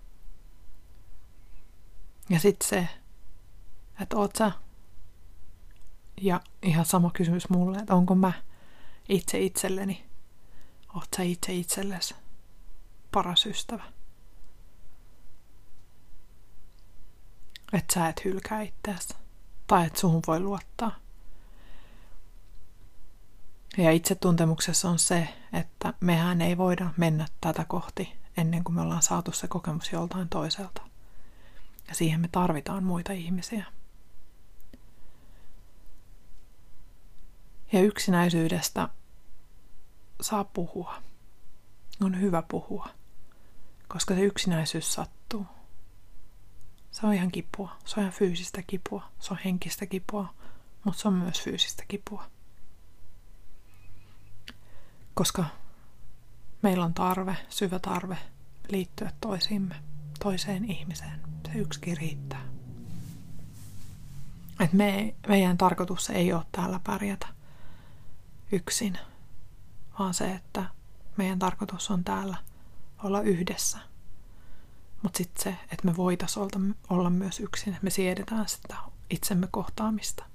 Ja 2.30 2.40
sitten 2.40 2.70
se, 2.70 2.90
että 4.02 4.18
oot 4.18 4.36
sä, 4.36 4.52
ja 6.22 6.42
ihan 6.64 6.86
sama 6.86 7.12
kysymys 7.14 7.50
mulle, 7.50 7.78
että 7.78 7.96
onko 7.96 8.16
mä 8.16 8.34
itse 9.10 9.40
itselleni 9.40 10.06
Oot 10.96 11.08
sä 11.18 11.24
itse 11.24 11.54
itsellesi 11.54 12.16
paras 13.12 13.46
ystävä. 13.46 13.84
Että 17.74 17.94
sä 17.94 18.08
et 18.08 18.26
hylkää 18.26 18.62
itseäsi. 18.62 19.16
Tai 19.68 19.86
että 19.86 20.00
suhun 20.00 20.22
voi 20.28 20.40
luottaa. 20.40 20.96
Ja 23.78 23.92
itsetuntemuksessa 23.92 24.90
on 24.90 25.00
se, 25.00 25.28
että 25.54 25.94
mehän 26.00 26.42
ei 26.42 26.58
voida 26.58 26.94
mennä 26.98 27.28
tätä 27.42 27.66
kohti 27.66 28.18
ennen 28.38 28.64
kuin 28.64 28.76
me 28.76 28.82
ollaan 28.82 29.02
saatu 29.02 29.32
se 29.32 29.48
kokemus 29.48 29.92
joltain 29.92 30.30
toiselta. 30.30 30.82
Ja 31.88 31.96
siihen 31.96 32.22
me 32.22 32.30
tarvitaan 32.32 32.84
muita 32.84 33.14
ihmisiä. 33.14 33.66
Ja 37.72 37.82
yksinäisyydestä 37.82 38.90
saa 40.22 40.44
puhua. 40.44 41.02
On 42.02 42.22
hyvä 42.22 42.42
puhua, 42.42 42.90
koska 43.88 44.16
se 44.16 44.22
yksinäisyys 44.22 44.94
sattuu. 44.94 45.46
Se 46.92 47.08
on 47.08 47.14
ihan 47.14 47.32
kipua. 47.32 47.76
Se 47.86 47.94
on 47.98 48.02
ihan 48.02 48.14
fyysistä 48.14 48.62
kipua. 48.68 49.04
Se 49.20 49.34
on 49.34 49.40
henkistä 49.46 49.86
kipua, 49.86 50.34
mutta 50.84 51.02
se 51.02 51.08
on 51.08 51.14
myös 51.14 51.42
fyysistä 51.42 51.84
kipua. 51.88 52.26
Koska 55.14 55.46
meillä 56.62 56.86
on 56.86 56.94
tarve, 56.94 57.38
syvä 57.50 57.80
tarve 57.80 58.18
liittyä 58.70 59.12
toisiimme, 59.22 59.76
toiseen 60.20 60.72
ihmiseen. 60.72 61.22
Se 61.46 61.60
yksikin 61.60 61.98
riittää. 61.98 62.42
Et 64.60 64.74
me, 64.74 65.16
meidän 65.28 65.58
tarkoitus 65.58 66.10
ei 66.10 66.34
ole 66.34 66.46
täällä 66.52 66.80
pärjätä 66.84 67.35
yksin, 68.56 68.98
vaan 70.00 70.14
se, 70.14 70.32
että 70.32 70.66
meidän 71.18 71.40
tarkoitus 71.40 71.92
on 71.92 72.04
täällä 72.04 72.38
olla 73.04 73.22
yhdessä. 73.22 73.78
Mutta 75.04 75.18
sitten 75.18 75.44
se, 75.44 75.50
että 75.72 75.86
me 75.86 75.98
voitaisiin 75.98 76.76
olla 76.90 77.10
myös 77.10 77.40
yksin, 77.40 77.74
että 77.74 77.84
me 77.84 77.90
siedetään 77.90 78.50
sitä 78.50 78.76
itsemme 79.10 79.48
kohtaamista. 79.52 80.26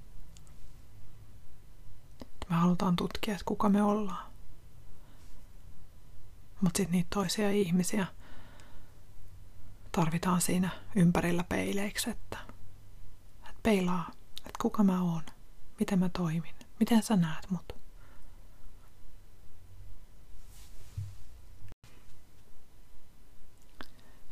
Me 2.49 2.55
halutaan 2.55 2.95
tutkia, 2.95 3.33
että 3.33 3.45
kuka 3.45 3.69
me 3.69 3.83
ollaan. 3.83 4.31
Mutta 6.61 6.77
sitten 6.77 6.91
niitä 6.91 7.07
toisia 7.13 7.51
ihmisiä 7.51 8.05
tarvitaan 9.91 10.41
siinä 10.41 10.69
ympärillä 10.95 11.43
peileiksi, 11.43 12.09
että, 12.09 12.37
että 13.41 13.59
peilaa, 13.63 14.11
että 14.37 14.59
kuka 14.61 14.83
mä 14.83 15.01
oon, 15.01 15.23
miten 15.79 15.99
mä 15.99 16.09
toimin, 16.09 16.55
miten 16.79 17.03
sä 17.03 17.15
näet 17.15 17.49
mut. 17.49 17.81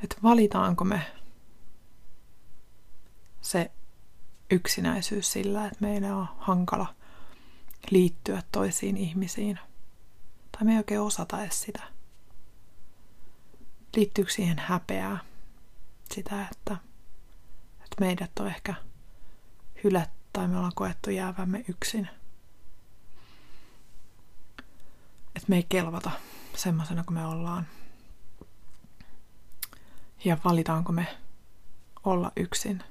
että 0.04 0.09
valitaanko 0.24 0.84
me 0.84 1.02
se 3.42 3.72
yksinäisyys 4.52 5.32
sillä, 5.32 5.66
että 5.66 5.78
meidän 5.80 6.14
on 6.14 6.28
hankala 6.38 6.96
liittyä 7.92 8.44
toisiin 8.52 8.98
ihmisiin. 8.98 9.60
Tai 10.52 10.64
me 10.64 10.72
ei 10.72 10.78
oikein 10.78 11.02
osata 11.02 11.44
edes 11.44 11.62
sitä. 11.62 11.84
Liittyykö 13.96 14.32
siihen 14.32 14.60
häpeää? 14.60 15.20
Sitä, 16.12 16.48
että, 16.52 16.78
että 17.74 17.96
meidät 18.00 18.32
on 18.40 18.48
ehkä 18.48 18.74
hylätty 19.84 20.20
tai 20.34 20.48
me 20.48 20.58
ollaan 20.58 20.76
koettu 20.76 21.10
jäävämme 21.10 21.66
yksin. 21.68 22.10
Että 25.36 25.48
me 25.48 25.56
ei 25.56 25.66
kelvata 25.70 26.12
semmoisena 26.56 27.04
kuin 27.04 27.14
me 27.14 27.26
ollaan. 27.26 27.68
Ja 30.26 30.38
valitaanko 30.46 30.92
me 30.92 31.18
olla 32.04 32.32
yksin 32.36 32.84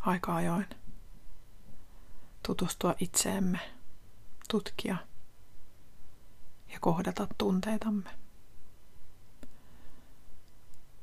aika 0.00 0.36
ajoin. 0.36 0.66
Tutustua 2.46 2.94
itseemme, 3.00 3.58
tutkia 4.50 4.96
ja 6.68 6.80
kohdata 6.80 7.26
tunteitamme. 7.38 8.10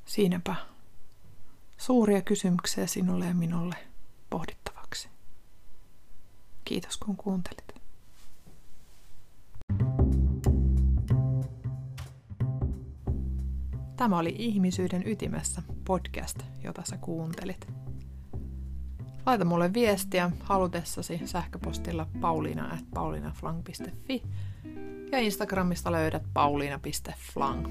Siinäpä 0.06 0.56
suuria 1.78 2.22
kysymyksiä 2.22 2.88
sinulle 2.88 3.26
ja 3.26 3.34
minulle 3.34 3.88
pohdittavaksi. 4.30 5.10
Kiitos 6.66 6.98
kun 6.98 7.18
kuuntelit. 7.18 7.77
Tämä 13.98 14.18
oli 14.18 14.36
Ihmisyyden 14.38 15.08
ytimessä 15.08 15.62
podcast, 15.86 16.40
jota 16.64 16.82
sä 16.86 16.98
kuuntelit. 16.98 17.68
Laita 19.26 19.46
mulle 19.46 19.74
viestiä 19.74 20.32
halutessasi 20.44 21.22
sähköpostilla 21.26 22.08
paulina.paulinaflang.fi 22.22 24.24
ja 25.12 25.20
Instagramista 25.20 25.92
löydät 25.92 26.24
paulina.flang. 26.34 27.68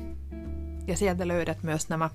Ja 0.86 0.96
sieltä 0.96 1.28
löydät 1.28 1.62
myös 1.62 1.88
nämä 1.88 2.10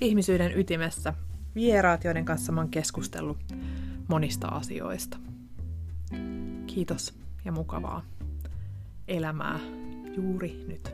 Ihmisyyden 0.00 0.58
ytimessä 0.58 1.14
vieraat, 1.54 2.04
joiden 2.04 2.24
kanssa 2.24 2.52
mä 2.52 2.60
oon 2.60 2.70
keskustellut 2.70 3.38
monista 4.08 4.48
asioista. 4.48 5.18
Kiitos 6.66 7.14
ja 7.44 7.52
mukavaa 7.52 8.02
elämää 9.08 9.58
juuri 10.16 10.64
nyt. 10.68 10.92